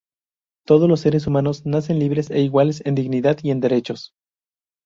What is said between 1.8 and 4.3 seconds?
libres e iguales en dignidad y en derechos.